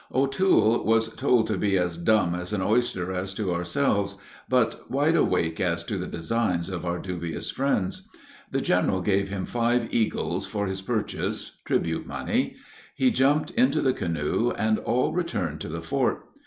[0.11, 4.17] O'Toole was told to be as dumb as an oyster as to ourselves,
[4.49, 8.09] but wide awake as to the designs of our dubious friends.
[8.49, 12.55] The general gave him five eagles for his purchase, tribute money.
[12.95, 16.25] He jumped into the canoe, and all returned to the fort.